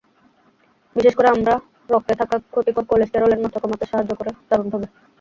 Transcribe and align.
বিশেষ 0.95 1.13
করে 1.15 1.27
আমড়া 1.27 1.55
রক্তে 1.89 2.13
থাকা 2.19 2.35
ক্ষতিকর 2.45 2.83
কোলেস্টেরলের 2.89 3.41
মাত্রা 3.43 3.61
কমাতে 3.63 3.85
সাহায্য 3.87 4.11
করে 4.19 4.31
দারুণভাবে। 4.49 4.87